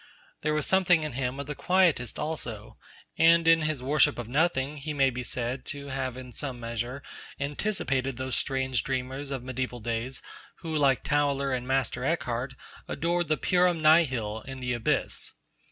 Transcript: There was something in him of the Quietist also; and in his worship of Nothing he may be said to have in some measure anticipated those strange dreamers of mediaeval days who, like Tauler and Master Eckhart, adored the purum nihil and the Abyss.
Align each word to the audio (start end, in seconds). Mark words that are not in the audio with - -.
There 0.41 0.55
was 0.55 0.65
something 0.65 1.03
in 1.03 1.11
him 1.11 1.39
of 1.39 1.45
the 1.45 1.53
Quietist 1.53 2.17
also; 2.17 2.79
and 3.19 3.47
in 3.47 3.61
his 3.61 3.83
worship 3.83 4.17
of 4.17 4.27
Nothing 4.27 4.77
he 4.77 4.95
may 4.95 5.11
be 5.11 5.21
said 5.21 5.63
to 5.65 5.89
have 5.89 6.17
in 6.17 6.31
some 6.31 6.59
measure 6.59 7.03
anticipated 7.39 8.17
those 8.17 8.35
strange 8.35 8.83
dreamers 8.83 9.29
of 9.29 9.43
mediaeval 9.43 9.81
days 9.81 10.23
who, 10.61 10.75
like 10.75 11.03
Tauler 11.03 11.53
and 11.55 11.67
Master 11.67 12.03
Eckhart, 12.03 12.55
adored 12.87 13.27
the 13.27 13.37
purum 13.37 13.79
nihil 13.83 14.41
and 14.47 14.59
the 14.63 14.73
Abyss. 14.73 15.33